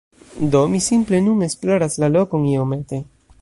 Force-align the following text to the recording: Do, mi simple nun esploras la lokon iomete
Do, 0.53 0.61
mi 0.71 0.79
simple 0.85 1.19
nun 1.27 1.43
esploras 1.49 1.99
la 2.05 2.11
lokon 2.17 2.49
iomete 2.55 3.03